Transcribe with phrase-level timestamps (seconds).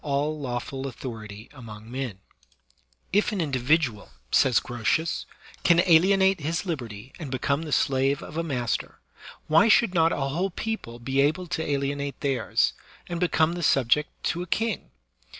[0.03, 2.15] 8 THE SOCIAL CONTRACT
[3.13, 5.25] If an individualy says Grotins,
[5.63, 8.99] can alienate his liberty and become the slave of a master,
[9.45, 12.73] why should not a whole people be able to alienate theirs,
[13.07, 14.89] and become sub ject to a king?